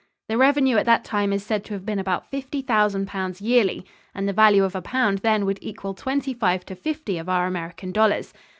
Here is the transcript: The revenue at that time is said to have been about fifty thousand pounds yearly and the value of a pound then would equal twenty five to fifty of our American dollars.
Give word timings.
The 0.29 0.35
revenue 0.39 0.77
at 0.77 0.87
that 0.87 1.03
time 1.03 1.31
is 1.31 1.45
said 1.45 1.63
to 1.65 1.75
have 1.75 1.85
been 1.85 1.99
about 1.99 2.25
fifty 2.31 2.63
thousand 2.63 3.05
pounds 3.07 3.39
yearly 3.39 3.85
and 4.15 4.27
the 4.27 4.33
value 4.33 4.63
of 4.63 4.73
a 4.75 4.81
pound 4.81 5.19
then 5.19 5.45
would 5.45 5.59
equal 5.61 5.93
twenty 5.93 6.33
five 6.33 6.65
to 6.65 6.75
fifty 6.75 7.19
of 7.19 7.29
our 7.29 7.45
American 7.45 7.91
dollars. 7.91 8.33